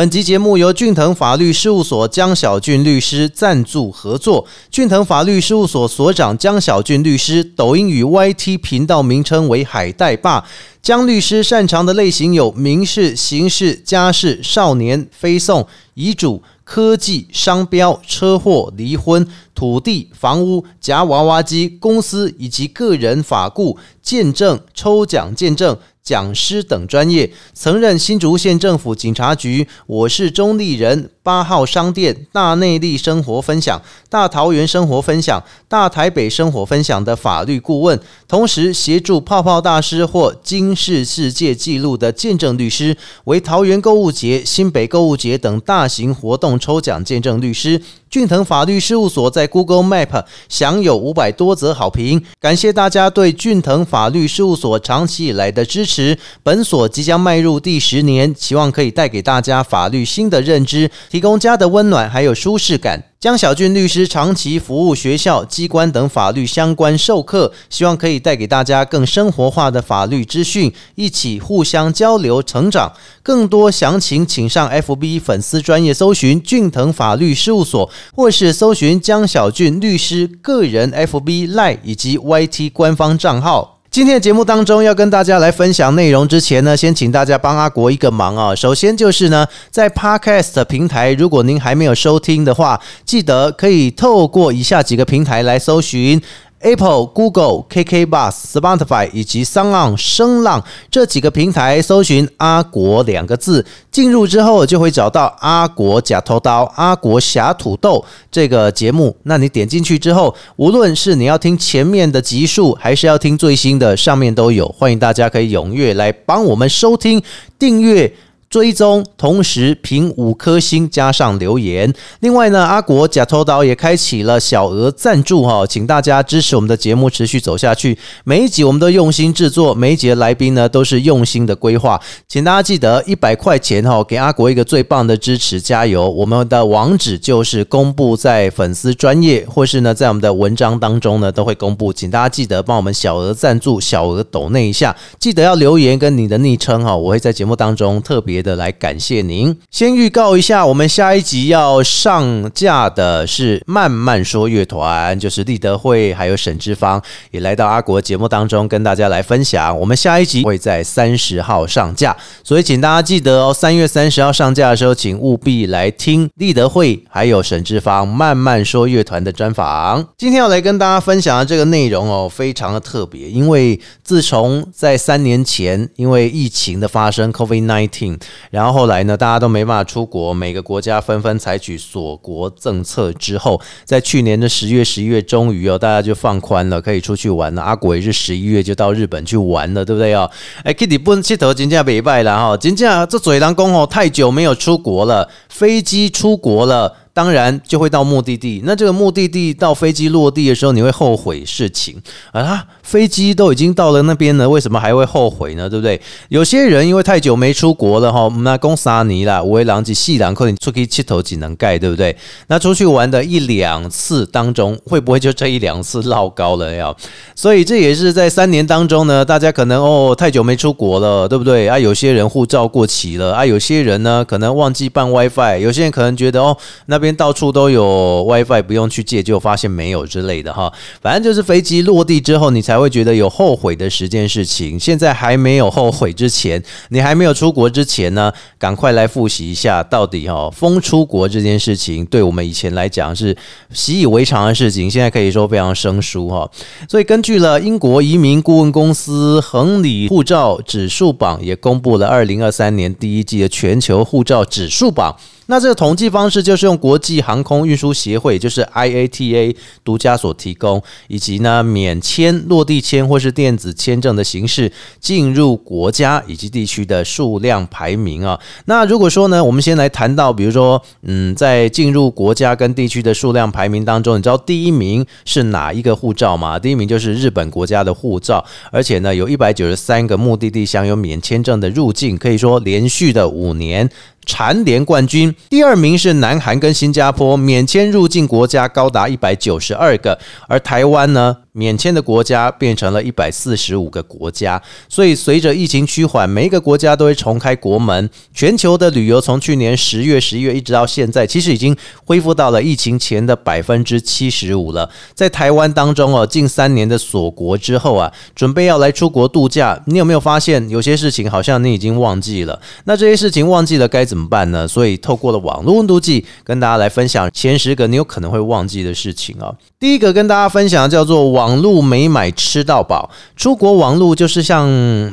[0.00, 4.46] 本集节目由俊腾法律事务所江小俊律师赞助合作。
[4.70, 10.46] 俊腾法律事务所所长江小俊律师，抖音与 YT 频道名称为海带爸。
[10.80, 25.76] 江律师擅长的类型有民事、刑事、家事、少年、非讼、遗嘱、科技、商标、车祸、离婚、土地、房屋、夹娃娃机、公司以及个人法顾、见证、抽奖见证。
[26.02, 29.66] 讲师等专业，曾任新竹县政府警察局。
[29.86, 31.10] 我是中立人。
[31.22, 47.82] 八号商店、大内力生活分享、大桃园生活分享、大台北生活分享的法律顾问，同时协助泡泡大师或金氏世界纪录的见证律师，为桃园购物节、新北购物节等大型活动抽奖见证律师。
[48.08, 56.16] 俊腾法律事务所在 Google Map 享有五百多则好评，感谢大家对俊腾法律事务所长期以来的支持。
[56.44, 60.88] 本所即将迈入第十年，希望可以带给大家法律新的认知。
[61.10, 63.09] 提供家的温暖还有舒适感。
[63.20, 72.90] 江小俊律师长期服务学校、机关等法律相关授课，希望可以带给大家更生活化的法律资讯，一起互相交流成长。
[73.22, 83.79] 更多详情，请上 FB 粉丝专业搜寻俊腾法律事务所，或是搜寻江小俊律师个人 FB、Line 以及 YT 官方账号。
[83.90, 88.54] 今天的节目当中要跟大家来分享内容之前呢，先请大家帮阿国一个忙啊。
[88.54, 96.22] 首先就是呢，在 Podcast 平台，如果您还没有收听的话，记得可以透过以下几个平台来搜寻。
[96.60, 109.16] Apple、Google、KK Bus、Spotify 以及 Sound 声浪这几个平台搜寻“阿国”两个字，进入之后就会找到“阿国假头刀”、“阿国侠土豆”这个节目。
[109.22, 114.68] 那你点进去之后，无论是你要听前面的集数，还是要听最新的，上面都有。
[114.68, 117.22] 欢迎大家可以踊跃来帮我们收听、
[117.58, 118.12] 订阅。
[118.50, 121.94] 追踪，同时评五颗星加上留言。
[122.18, 127.96] 另外呢，阿国假偷刀也开启了小额赞助哈，请大家支持我们的节目持续走下去。
[128.24, 136.10] 每一集我们都用心制作，每一集的来宾呢都是用心的规划，请大家记得一百块钱哈，给阿国一个最棒的支持，加油！
[136.10, 148.39] 我们的网址就是公布在粉丝专业，或是呢在我们的文章当中呢都会公布，请大家记得帮我们小额赞助、小额抖那一下，记得要留言跟你的昵称哈，我会在节目当中特别。
[148.42, 149.56] 的来感谢您。
[149.70, 159.78] 先预告一下，我们下一集要上架的是慢慢说乐团，就是立德会还有沈志芳也来到阿国节目当中跟大家来分享。
[159.78, 170.06] 我们下一集会在三十号上架，所以请大家记得哦，三月三十号上架的时候，请务必来听立德会还有沈志芳慢慢说乐团的专访。
[170.16, 178.18] 今天要来跟大家分享的这个内容哦，非常的特别，因为自从在三年前因为疫情的发生，COVID nineteen。
[178.50, 187.62] 然后后来呢，大家都没办法出国，每个国家纷纷采取锁国政策之后，在去年的十月、十一月，终于哦，大家就放宽了，可以出去玩了。
[187.62, 190.30] 阿国也是十一月就到日本去玩了，对不对哦？
[190.64, 196.96] 哎，Kitty 不能气头，金价北拜了哈，金价这嘴狼公哦，太久没有出国了，飞机出国了。
[197.12, 202.00] 当然就会到目的地，那这个目的地到飞机落地的时候，你会后悔事情
[202.32, 202.64] 啊？
[202.82, 205.68] 飞机都已经到了那边了，为什么还会后悔呢？
[205.68, 206.00] 对不对？
[206.28, 212.16] 有些人因为太久没出国了哈，那公沙尼啦，五位狼藉细狼，可能出去七头几能盖，对不对？
[212.46, 216.96] 那出去玩的一两次当中，会不会就这一两次落高了要？
[217.36, 221.68] 所以这也是在三年当中呢，大家可能哦太久没出国了，对不对？
[221.68, 226.56] 啊，有些人护照过期了啊，有些人呢可能忘记办 WiFi，有些人可能觉得哦
[226.86, 227.09] 那边。
[227.14, 230.72] 到处都有 WiFi，不用去借，就发现没有之类的哈。
[231.00, 234.78] 反正就是飞机落地之后，你才会觉得有后悔的十件事情。
[234.78, 243.36] 现在还没有后悔之前，你还没有出国之前呢，赶快来复习一下，到底哈风出国这件事情，对我们以前来讲是
[243.72, 246.50] 习以为常的事情，现在可以说非常生疏哈。
[246.88, 255.16] 所以根据了英国移民顾问公司恒理护照指数榜，也公布了二零二三年第一季的全球护照指数榜。
[255.50, 264.70] 那这个统计方式就是用国际航空运输协会，就是 IATA 独家所提供，以及呢免签、落地签或是电子签证的形式
[265.00, 268.38] 进入国家以及地区的数量排名啊。
[268.66, 276.56] 那如果说呢，我们先来谈到，比如说，嗯，在进入国家跟地区的数量排名当中，你知道第一名是哪一个护照吗？
[276.60, 283.90] 第一名就是日本国家的护照，而且呢，有一百九十三个目的地享有免签证的入境，可以说连续的五年。
[284.30, 290.16] 蝉联冠军，第二名是南韩跟新加坡，免签入境国家高达一百九十二个，
[290.46, 291.36] 而台湾呢？
[291.52, 298.08] 免签的国家变成了一百四十五个国家，所以随着疫情趋缓，每一个国家都会重开国门。
[298.32, 304.88] 全球的旅游从去年十月、十一月一直到现在，其实已经恢复到了疫情前的百分之七十五了。
[305.14, 312.60] 在台湾当中哦，近三年的锁国之后啊，准备要来出国度假，你有没有发现有些事情好像你已经忘记了？
[312.84, 314.68] 那这些事情忘记了该怎么办呢？
[314.68, 319.52] 所以透过了网络温度计，跟大家来分享前十个你有可能会忘记的事情啊。
[319.78, 324.68] 第一个跟大家分享的叫做网网路没买吃到饱，出国网路就是像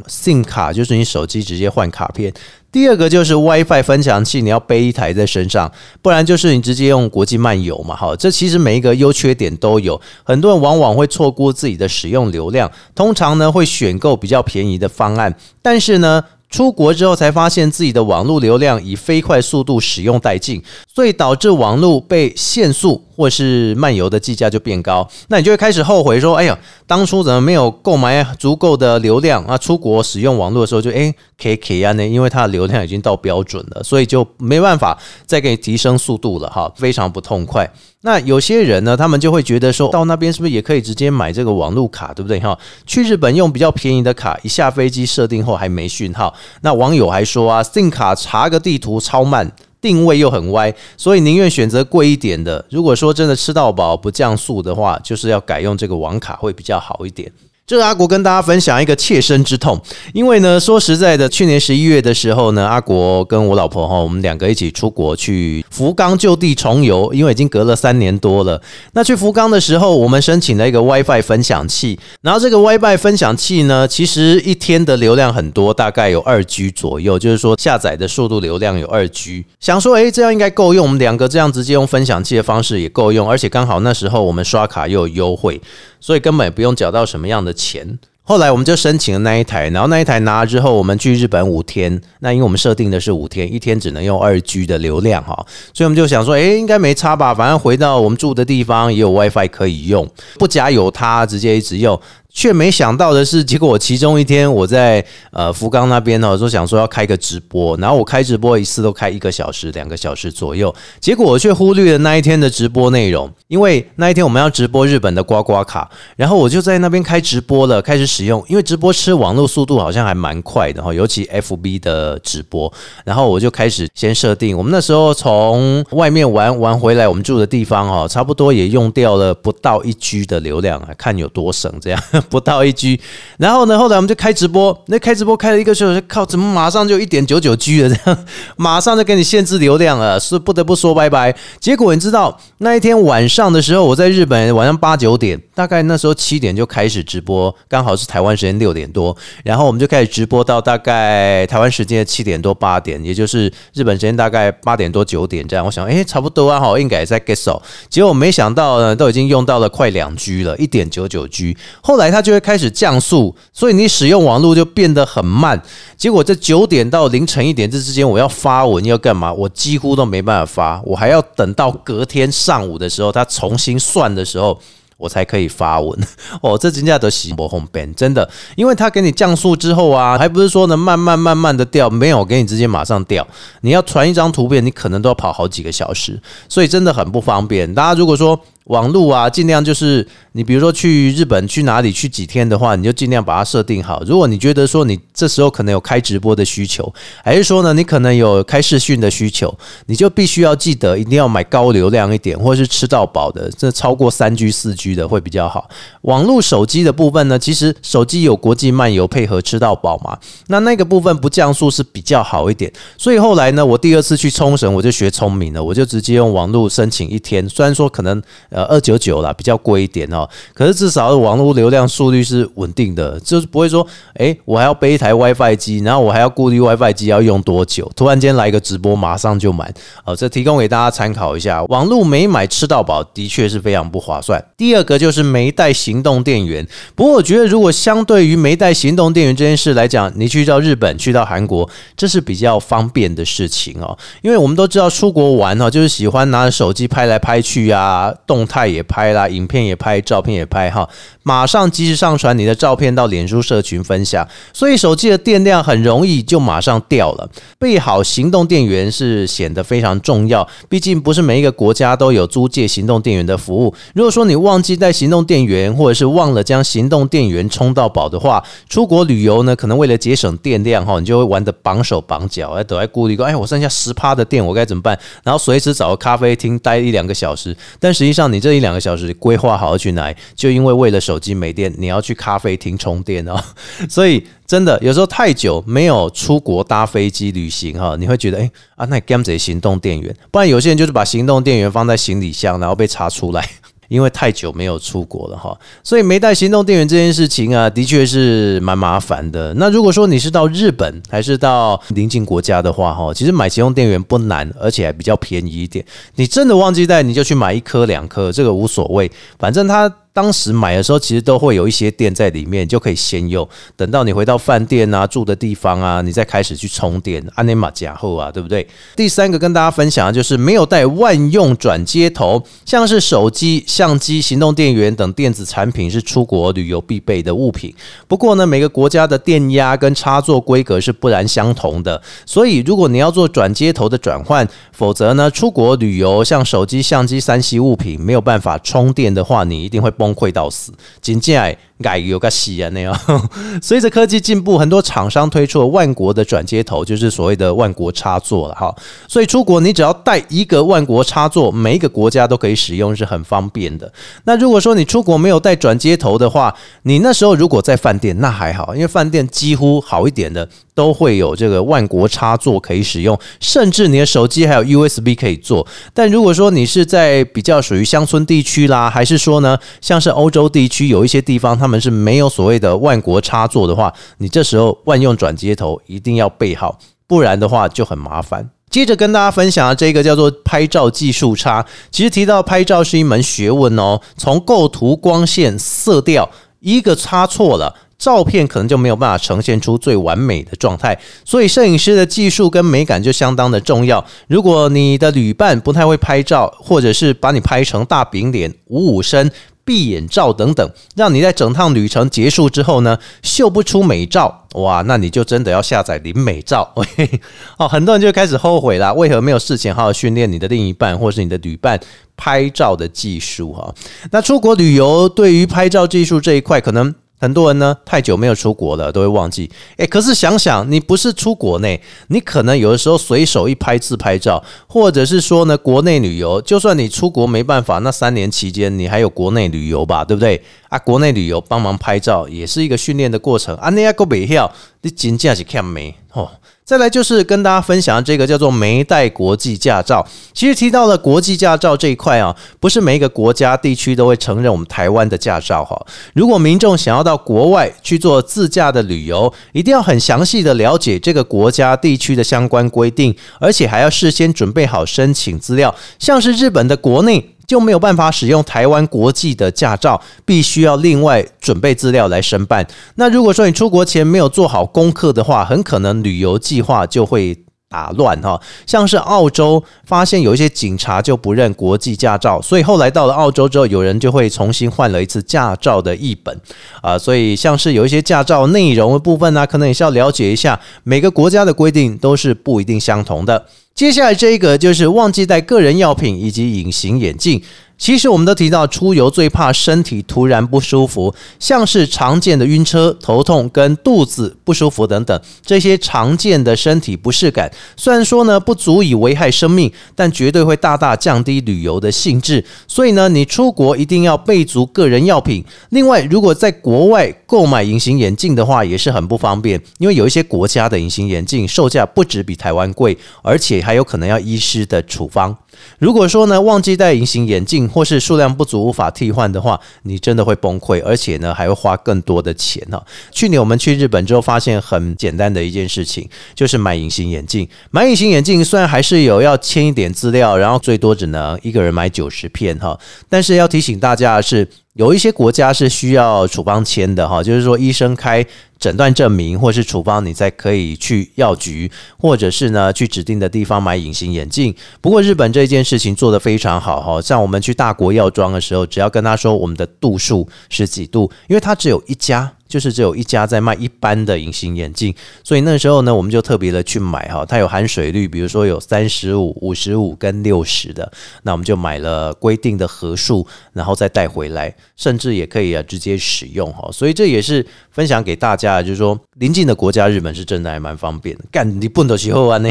[0.05, 2.31] SIM 卡，就是你手机直接换卡片。
[2.71, 5.71] 第二个就是 WiFi 分享器，你要背一台在身上，
[6.03, 7.95] 不然就是你直接用国际漫游嘛。
[7.95, 16.23] 好，这其实每一个优缺点都有，很多人往往会错估自己的使用流量，通常呢会选购比较便宜的方案，但是呢。
[16.49, 20.63] 出国之后才发现自己的网络流量以飞快速度使用殆尽，
[20.93, 29.57] 所以导致网络被限速或是漫游的计价就变高，那你就会开始后悔说：“哎呀，当初怎么没有购买足够的流量啊？
[29.57, 31.13] 出国使用网络的时候就哎
[31.49, 32.05] 以可以啊呢？
[32.05, 37.69] 因为它的流量已经到标准了，所以就没办法再给你提升速度了哈，非常不痛快。”
[38.01, 42.57] 那有些人呢，他们就会觉得说，到那边是不是也可以直接买这个网络卡，对不对哈？
[42.85, 46.33] 去日本用比较便宜的卡，一下飞机设定后还没讯号。
[46.61, 49.51] 那网友还说啊，SIM 卡查个地图超慢，
[49.81, 52.63] 定位又很歪，所以宁愿选择贵一点的。
[52.69, 57.31] 如果说真的吃到饱不降速的话，就是要改用这个网卡会比较好一点。
[57.67, 59.77] 这阿国跟大家分享一个切身之痛，
[60.13, 68.61] 因为呢，说实在的，去年十一月的时候呢，阿国跟我老婆哈，我们两个一起出国去福冈就地重游，因为已经隔了三年多了。
[68.93, 79.43] 那去福冈的时候，我们申请了一个 WiFi 分享器，然后这个 WiFi 分享器呢，其实一天的流量很多，大概有二 G 左右，就是说下载的速度流量有二 G。
[79.59, 85.61] 想说，哎，这样应该够用，我们两个这样直接用分享器的方式也够用，而且刚好那时候我们刷卡又有优惠。
[85.99, 87.99] 所以根本也不用缴到什么样的钱。
[88.29, 92.01] 后来我们就申请了那一台，然后那一台拿了之后，我们去日本五天。
[92.19, 95.33] 那因为我们设定的是五天，一天只能用二 G 的流量哈，
[95.73, 97.33] 所以我们就想说，哎，应该没差吧？
[97.33, 100.05] 反正回到我们住的地方也有 WiFi 可以用，
[100.37, 101.97] 不加有它直接一直用。
[102.37, 122.71] 却没想到的是，结果我其中一天我在呃福冈那边呢，说想说要开个直播，然后我开直播一次都开一个小时、两个小时左右，结果我却忽略了那一天的直播内容，因为那一天我们要直播日本的刮刮卡，然后我就在那边开直播了，开始使用，因为直播吃网络速度好像还蛮快的哈，尤其 FB 的直播，
[123.03, 131.99] 然后我就开始先设定，我们那时候从外面玩玩回来，我们住的地方哈，差不多也用掉了不到一 G 的流量啊，看有多省这样。
[132.29, 132.99] 不到一 G，
[133.37, 137.89] 然后呢，后来我们就开直播，那开直播开了一个小时，靠，怎么马上就一点九九 G 了？
[137.89, 138.25] 这样
[138.55, 141.35] 马上就给你限制流量了，是不得不说拜拜。
[141.59, 155.65] 结果你知道那一天晚上的时候，我在日本晚上八九点，大概那时候七点就开始直播，刚好是台湾时间六点多，然后我们就开始直播到大概台湾时间七点多八点，也就是日本时间大概八点多九点这样。
[155.65, 157.61] 我想，哎，差不多啊，好，应该也在 get 手。
[157.89, 161.57] 结果没想到呢，都已经用到了快两 G 了，一点九九 G。
[161.81, 165.61] 后来它就会开始降速，所以你使用网络就变得很慢。
[165.95, 169.31] 结果在九点到凌晨一点这之间，我要发文要干嘛？
[169.31, 174.59] 我几乎都没办法发，我还要等到隔天上午的时候，它重新算的时候。
[174.99, 175.95] 我才可以发文
[176.41, 183.27] 哦，这真价都洗不红边，真的，因为它给你降速之后啊，还不是说能慢慢慢慢的掉，没有给你直接马上掉，
[183.61, 187.71] 你要传一张图片，你可能都要跑好几个小时，所以真的很不方便。
[187.75, 194.03] 大家如果说网路啊，尽量就是你比如说去日本去哪里去几天的话，你就尽量把它设定好。
[194.05, 196.93] 如果你觉得说你这时候可能有开直播的需求，
[197.23, 204.97] 还是说呢你可能有开视讯的需求，你就必须要记得一定要买高流量一点，或者是吃到饱的，这超过三 G 四 G。
[204.97, 205.69] 的会比较好。
[206.01, 212.71] 网络手机的部分呢，其实手机有国际漫游配合吃到饱嘛，那那个部分不降速是比较好一点。
[212.97, 217.47] 所以后来呢，我第二次去冲绳，我就学聪明了，我就直接用网络申请一天。
[217.47, 218.21] 虽然说可能
[218.57, 220.27] 呃二九九啦，比较贵一点哦。
[220.53, 223.85] 可是至少网络流量速率是稳定的，就是不会说，
[224.15, 229.71] 哎，我还要背一台 WiFi 机，然后我还要顾虑 WiFi 机要用多久，突然间来个直播马上就满。
[230.03, 234.43] 哦，这提供给大家参考一下，网络没买吃到饱的确是非常不划算。
[234.57, 250.87] 第二个就是没带行动电源，不过我觉得如果相对于没带行动电源这件事来讲，你去到日本、去到韩国，这是比较方便的事情哦，因为我们都知道出国玩哦，就是喜欢拿着手机拍来拍去啊，动态也拍啦，影片也拍，照片也拍哈，
[251.23, 257.29] 马上及时上传你的照片到脸书社群分享，所以手机的电量很容易就马上掉了。
[257.59, 263.73] 备好行动电源是显得非常重要，毕竟不是每一个国家都有租借行动电源的服务。
[263.93, 274.97] 如果说你忘记带行动电源，或者是忘了将行动电源充到饱的话，出国旅游呢，可能为了节省电量哈，你就会玩得绑手绑脚，哎，都在顾虑说，哎，我剩下十趴的电，我该怎么办？
[275.23, 283.43] 然后随时找个咖啡厅待一两个小时，但实际上你你这一两个小时规划好要去哪，就因为为了手机没电，你要去咖啡厅充电哦，
[283.89, 284.23] 所以。
[284.47, 293.45] 真的，有时候太久没有出国搭飞机旅行哈，你会觉得哎啊，那 g a m 这行动电源，不然有些人就是把行动电源放在行李箱，然后被查出来，
[293.87, 299.53] 因为太久没有出国了哈，所以没带行动电源这件事情啊，的确是蛮麻烦的。
[299.55, 305.85] 那如果说你是到日本还是到邻近国家的话哈，其实买行动电源不难，而且还比较便宜一点。
[306.15, 309.93] 你真的忘记带，你就去买一颗两颗，这个无所谓，反正它。
[310.17, 313.47] 当时买的时候，其实都会有一些电在里面，就可以先用。
[313.75, 317.23] 等到你回到饭店啊、住的地方啊，你再开始去充电。
[317.35, 318.67] 安内马加后啊，对不对？
[318.95, 327.71] 第三个跟大家分享的就是没有带万用转接头，像是手机、相机、行动电源等电子产品是出国旅游必备的物品。
[328.07, 340.06] 不过呢，每个国家的电压跟插座规格是不然相同的，所以如果你要做转接头的转换，否则呢，出国旅游像手机、相机、三 C 物品没有办法充电的话，你一定会崩。
[340.07, 340.71] 崩溃到死，
[341.01, 341.37] 紧接
[341.81, 342.97] 改有个洗啊那样。
[343.61, 348.73] 随着科技进步，很多厂商推出了万国的转接头，就是所谓的万国插座了哈。
[349.07, 353.91] 所以出国你只要带一个万国插座，每一个国家都可以使用，是很方便的。
[354.25, 356.53] 那如果说你出国没有带转接头的话，
[356.83, 365.65] 你那时候如果在饭店，那还好，因为饭店几乎好一点的都会有这个万国插座可以使用，甚至你的手机还有 USB 可以做。
[365.93, 378.49] 但如果说你是在比较属于乡村地区啦，还是说呢，像是欧洲地区有一些地方，他们是没有所谓的万国插座的话，你这时候万用转接头一定要备好，不然的话就很麻烦。
[378.69, 386.29] 接着跟大家分享的这个叫做拍照技术差，其实提到拍照是一门学问哦，从构图、光线、色调，
[386.61, 387.75] 一个差错了。
[387.97, 394.05] 照片可能就没有办法呈现出最完美的状态，所以摄影师的技术跟美感就相当的重要。
[394.27, 399.29] 如果你的旅伴不太会拍照，或者是把你拍成大饼脸、五五身、
[399.67, 406.73] 闭眼照等等，让你在整趟旅程结束之后呢，秀不出美照，哇，那你就真的要下载零美照。
[407.59, 411.77] 哦，很多人就开始后悔啦，为何没有事前好好训练你的另一半或是你的旅伴
[412.15, 413.51] 拍照的技术？
[413.51, 413.75] 哈，
[414.11, 416.95] 那出国旅游对于拍照技术这一块，可能。
[417.19, 419.49] 很多人呢太久没有出国了，都会忘记。
[419.77, 430.41] 诶，可是想想，你不是出国内，你可能有的时候随手一拍自拍照，或者是说呢，国内旅游，就算你出国没办法，那三年期间你还有国内旅游吧，对不对？
[430.69, 433.55] 啊，国内旅游帮忙拍照也是一个训练的过程。
[433.57, 436.29] 啊，那个北票，你真正是欠没吼。
[436.67, 440.05] 再来就是跟大家分享这个叫做没带国际驾照。
[440.33, 445.81] 其实提到了国际驾照这一块啊，不是每一个国家地区都会承认我们台湾的驾照哈。
[446.13, 457.36] 如果民众想要到国外去做自驾的旅游，一定要很详细的了解这个国家地区的相关规定，而且还要事先准备好申请资料，像是日本的国内。
[457.47, 462.67] 就没有办法使用台湾国际的驾照，必须要另外准备资料来申办。
[462.95, 467.37] 那如果说你出国前没有做好功课的话，很可能旅游计划就会
[467.69, 468.39] 打乱哈。
[468.65, 476.39] 像是澳洲发现有一些警察就不认国际驾照，所以后来到了澳洲之后，有人就会重新换了一次驾照的译本
[476.81, 476.97] 啊。
[476.97, 483.45] 所以像是有一些驾照内容的部分呢，可能也是要了解一下，每个国家的规定都是不一定相同的。
[483.75, 487.41] 接下来这一个就是忘记带个人药品以及隐形眼镜。
[487.77, 497.51] 其实我们都提到，出游最怕身体突然不舒服，像是常见的晕车、头痛跟肚子不舒服等等这些常见的身体不适感。
[497.75, 502.43] 虽然说呢不足以危害生命，但绝对会大大降低旅游的兴致。
[502.67, 505.43] 所以呢，你出国一定要备足个人药品。
[505.69, 515.35] 另外，如果在国外购买隐形眼镜的话，也是很不方便，因为有一些国家的隐形眼镜售价不止比台湾贵，而且还有可能要医师的处方。
[515.79, 522.83] 如果说呢忘记带隐形眼镜，或是数量不足无法替换的话，你真的会崩溃，而且呢还会花更多的钱哈。
[523.11, 527.47] 去年我们去日本之后，发现很简单的一件事情，就是买隐形眼镜。
[527.71, 534.47] 买隐形眼镜虽然还是有要签一点资料，然后最多只能一个人买九十片哈，但是要提醒大家的是。
[534.77, 538.23] 有一些国家是需要处方签的哈，就是说医生开
[538.59, 544.53] 诊断证明或是处方，你才可以去药局或者是呢去指定的地方买隐形眼镜。
[544.79, 552.31] 不过日本这件事情做得非常好哈，像我们去大国药妆的时候，只要跟他说我们的度数是几度，因为他只有一家。
[552.47, 560.91] 就是只有一家在卖一般的隐形眼镜，所以那时候呢，我们就特别的去买哈，它有含水率，比如说有三十五、五十五跟六十的，
[561.23, 572.49] 那我们就买了规定的盒数，然后再带回来，甚至也可以啊直接使用哈，所以这也是分享给大家，就是说邻近的国家日本是真的还蛮方便的，干你不能起后啊呢。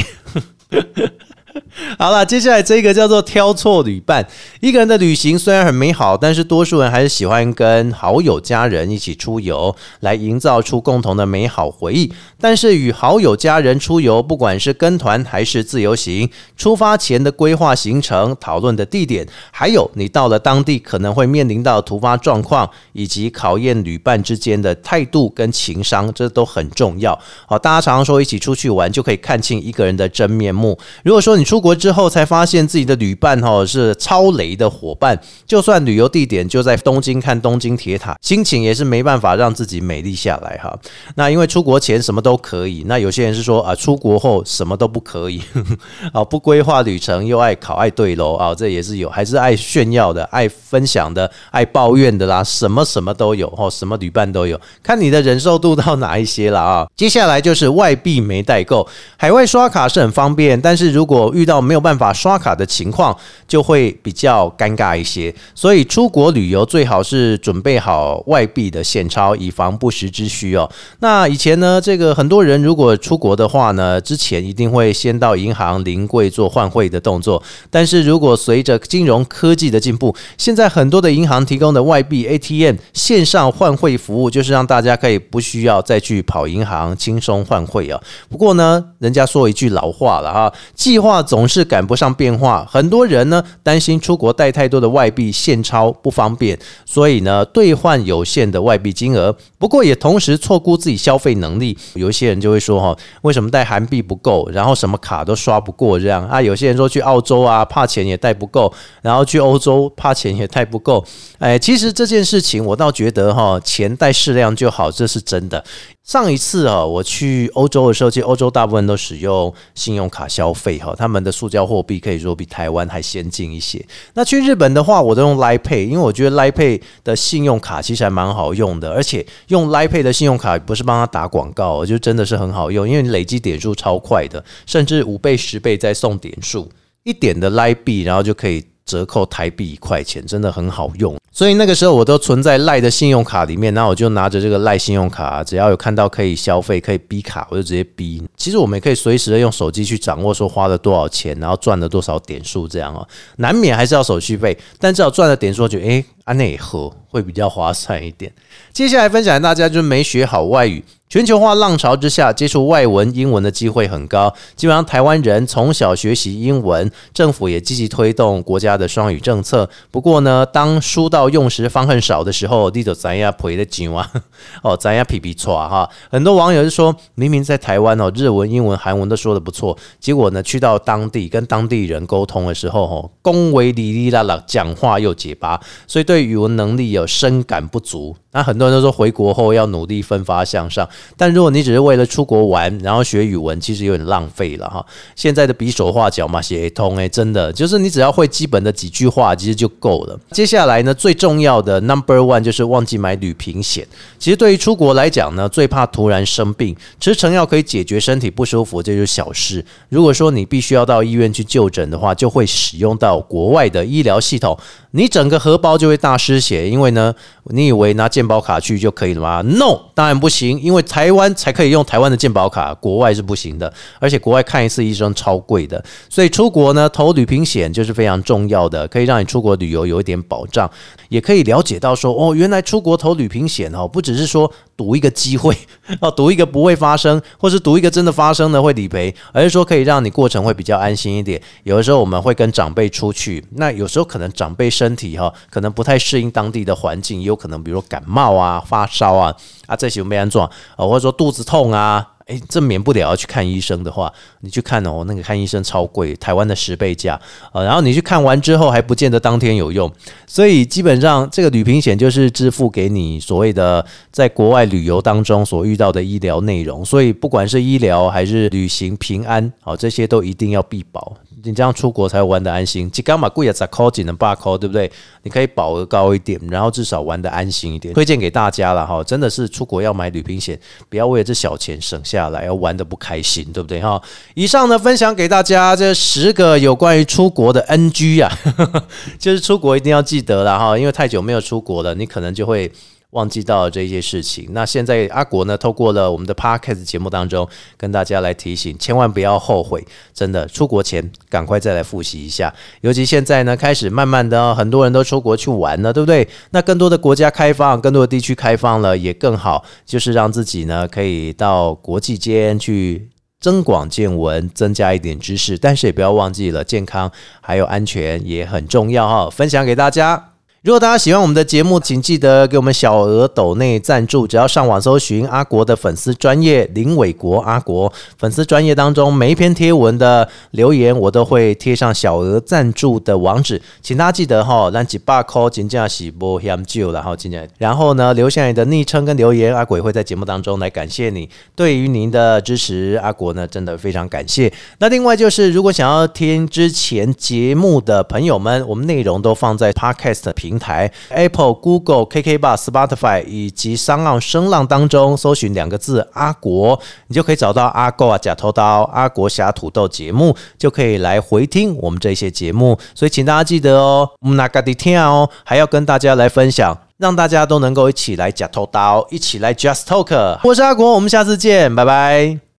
[1.98, 4.26] 好了，接下来这个叫做挑错旅伴。
[4.60, 12.12] 一个人的旅行虽然很美好，但是多数人还是喜欢跟好友、家人一起出游，来营造出共同的美好回忆。
[12.40, 27.18] 但是与好友、家人出游，不管是跟团还是自由行，出发前的规划行程、讨论的地点，还有你到了当地可能会面临到突发状况，以及考验旅伴之间的态度跟情商，这都很重要。
[27.46, 30.78] 好，大家常常说一起出去玩就可以看清一个人的真面目。
[31.02, 40.76] 如果说你出国之后才发现自己的旅伴哈是超雷的伙伴，就算旅游地点就在东京看东京铁塔，心情也是没办法让自己美丽下来哈。
[41.14, 45.40] 那因为出国前什么都可以，那有些人是说啊，出国后什么都不可以
[46.12, 56.88] 啊，不规划旅程又爱考爱对楼啊，这也是有，还是爱炫耀的、爱分享的、爱抱怨的啦，什么什么都有哈，什么旅伴都有，看你的忍受度到哪一些了啊。
[56.96, 58.84] 接下来就是外币没带够，
[59.16, 63.16] 海外刷卡是很方便，但是如果遇到没有办法刷卡的情况，
[63.46, 65.34] 就会比较尴尬一些。
[65.54, 70.68] 所以出国旅游最好是准备好外币的现钞，以防不时之需哦。
[71.00, 77.42] 那以前呢，这个很多人如果出国的话呢，之前一定会先到银行临柜做换汇的动作。
[77.70, 88.00] 但是如果随着金融科技的进步，现在很多的银行提供的外币 ATM 线上换汇服务，就是让大家可以不需要再去跑银行，轻松换汇啊。
[88.28, 92.66] 不过呢，人家说一句老话了哈，计划总是赶不上变化。
[92.70, 99.36] 很多人呢担心出国带太多的外币现钞不方便，所以呢兑换有限的外币金额。
[99.58, 101.76] 不过也同时错估自己消费能力。
[101.94, 104.48] 有一些人就会说哈，为什么带韩币不够？
[104.52, 106.40] 然后什么卡都刷不过这样啊？
[106.40, 108.72] 有些人说去澳洲啊，怕钱也带不够；
[109.02, 111.04] 然后去欧洲怕钱也带不够。
[111.38, 115.64] 哎，其实这件事情我倒觉得哈，钱带适量就好，这是真的。
[116.04, 123.84] 上一次啊，我去欧洲的时候，其实欧洲大部分都使用信用卡消费哈，他们的塑胶货币可以说比台湾还先进一些。
[124.14, 136.70] 那去日本的话，我都用 l i Pay，因为我觉得 l i Pay 的信用卡其实还蛮好用的，而且用 Line Pay 的信用卡不是帮他打广告，就真的是很好用，因为你累积点数超快的，甚至五倍、十倍再送点数，
[137.04, 141.14] 一点的 Line 币，然后就可以折扣台币一块钱，真的很好用。
[141.32, 148.22] 所以那个时候我都存在赖的信用卡里面，那我就拿着这个赖信用卡，只要有看到可以消费、可以逼卡，我就直接逼。
[148.36, 153.06] 其实我们也可以随时的用手机去掌握说花了多少钱，然后赚了多少点数这样啊。
[153.36, 158.32] 难免还是要手续费，但至少赚了点数，觉得诶，安内喝会比较划算一点。
[158.72, 160.82] 接下来分享大家就是没学好外语。
[161.08, 164.34] 全球化浪潮之下，接触外文、英文的机会很高。
[164.56, 169.70] 基本上，台湾人从小学习英文，政府也积极推动国家的双语政策。
[169.92, 174.10] 不过呢，当书到用时方恨少的时候，你就咱呀赔的紧啊！
[174.64, 175.88] 哦，咱呀皮皮错哈。
[176.10, 188.16] 很多网友就说，明明在台湾哦，日文、英文、韩文都说的不错，结果呢，去到当地跟当地人沟通的时候，哦，恭维哩哩啦啦，讲话又结巴，所以对语文能力有深感不足。
[188.32, 194.84] 那很多人都说回国后要努力奋发向上，但如果你只是为了出国玩，然后学语文，其实有点浪费了哈。
[195.14, 200.18] 现在的比手画脚嘛，写通诶，真的就是你只要会基本的几句话，其实就够了。
[200.30, 203.86] 接下来呢，最重要的 number one 就是忘记买旅平险。
[204.18, 209.64] 其实对于出国来讲呢，最怕突然生病，吃成药可以解决身体不舒服，这就是小事。
[209.88, 214.58] 如果说你必须要到医院去就诊的话，就会使用到国外的医疗系统。
[214.92, 217.14] 你整个荷包就会大失血，因为呢，
[217.50, 230.70] 你以为拿健保卡去就可以了吗？No，当然不行，因为台湾才可以用台湾的健保卡，国外是不行的，而且国外看一次医生超贵的，所以出国呢，投旅平险就是非常重要的，可以让你出国旅游有一点保障，
[231.08, 235.56] 也可以了解到说，哦，原来出国投旅平险哦，不只是说赌一个机会，
[236.00, 241.40] 哦，赌一个不会发生，或是赌一个真的发生的会理赔，而是说可以让你过程会比较安心一点。
[241.62, 249.34] 有的时候我们会跟长辈出去，那有时候可能长辈身体哈，可能不太适应当地的环境，也有可能比如说感冒啊、发烧啊
[249.66, 252.06] 啊这些没安装啊，或者说肚子痛啊。
[252.26, 257.14] 哎，这免不了要去看医生的话，你去看哦，那个看医生超贵，台湾的十倍价
[257.52, 257.62] 啊。
[257.62, 259.88] 然后你去看完之后还不见得当天有用，
[260.26, 266.84] 所以基本上这个旅平险就是支付给你所谓的在国外旅游当中所遇到的医疗内容。
[266.84, 271.16] 所以不管是医疗还是旅行平安，好这些都一定要必保。
[271.46, 273.52] 你这样出国才玩的安心，即干嘛贵啊？
[273.52, 274.90] 再扣只能八扣，对不对？
[275.22, 277.94] 你可以保额高一点，然后至少玩的安心一点。
[277.94, 284.02] 推荐给大家了哈，真的是出国要买旅行险，不要为了这小钱省下来，要玩的不开心，对不对哈？
[284.34, 288.30] 以上呢，分享给大家这十个有关于出国的 NG 啊，
[289.18, 292.70] 就是出国一定要记得了哈，因为太久没有出国了，你可能就会。
[293.10, 295.56] 忘记到这些事情，那现在阿国呢？
[295.56, 299.82] 透过了我们的 podcast 节目当中，跟大家来提醒，千万不要后悔。
[300.12, 302.52] 真的，出国前赶快再来复习一下。
[302.82, 306.28] 尤其现在呢，开始慢慢的，很多人都出国去玩了，对不对？
[306.50, 313.08] 那更多的国家开放，更多的地区开放了，也更好，就是让自己呢可以到国际间去
[313.40, 315.56] 增广见闻，增加一点知识。
[315.56, 319.30] 但是也不要忘记了，健康还有安全也很重要哈。
[319.30, 320.35] 分享给大家。
[320.66, 324.26] 如果大家喜欢我们的节目，请记得给我们小额抖内赞助。
[324.26, 341.30] 只要上网搜寻阿国的粉丝专业林伟国阿国粉丝专业当中每一篇贴文的留言，我都会贴上小额赞助的网址，请大家记得哈，让几把 call 金价喜波 him 就然后今天，然后呢留下你的昵称跟留言，阿国会在节目当中来感谢你。
[341.54, 344.52] 对于您的支持，阿国呢真的非常感谢。
[344.78, 350.55] 那另外就是，如果想要听之前节目的朋友们，我们内容都放在 podcast 平。
[350.58, 362.78] 台 Apple、Google、KK Bar、Spotify 以及商浪声浪当中搜寻两个字“阿国”，你就可以找到阿国啊假头刀、阿国侠土豆节目，就可以来回听我们这些节目。
[362.94, 370.38] 所以请大家记得哦，我们那个的天哦，还要跟大家来分享，让大家都能够一起来假头刀，一起来 Just Talk。
[370.44, 372.45] 我是阿国，我们下次见，拜拜。